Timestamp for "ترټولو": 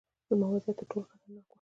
0.79-1.09